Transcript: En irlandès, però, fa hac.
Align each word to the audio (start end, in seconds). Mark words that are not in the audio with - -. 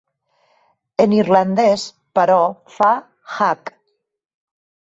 En 1.03 1.13
irlandès, 1.17 1.85
però, 2.21 2.39
fa 2.79 2.91
hac. 3.37 3.75